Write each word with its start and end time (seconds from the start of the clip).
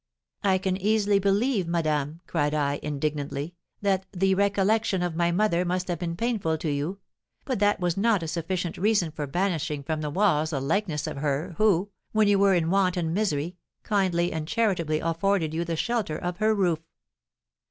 'I 0.43 0.57
can 0.57 0.77
easily 0.77 1.19
believe, 1.19 1.67
madame,' 1.67 2.21
cried 2.25 2.55
I, 2.55 2.79
indignantly, 2.81 3.53
'that 3.83 4.07
the 4.11 4.33
recollection 4.33 5.03
of 5.03 5.15
my 5.15 5.31
mother 5.31 5.63
must 5.63 5.89
have 5.89 5.99
been 5.99 6.17
painful 6.17 6.57
to 6.57 6.71
you; 6.71 6.97
but 7.45 7.59
that 7.59 7.79
was 7.79 7.97
not 7.97 8.23
a 8.23 8.27
sufficient 8.27 8.79
reason 8.79 9.11
for 9.11 9.27
banishing 9.27 9.83
from 9.83 10.01
the 10.01 10.09
walls 10.09 10.49
the 10.49 10.59
likeness 10.59 11.05
of 11.05 11.17
her 11.17 11.53
who, 11.59 11.91
when 12.13 12.27
you 12.27 12.39
were 12.39 12.55
in 12.55 12.71
want 12.71 12.97
and 12.97 13.13
misery, 13.13 13.57
kindly 13.83 14.31
and 14.33 14.47
charitably 14.47 14.99
afforded 15.01 15.53
you 15.53 15.63
the 15.63 15.75
shelter 15.75 16.17
of 16.17 16.37
her 16.37 16.55
roof.'" 16.55 16.81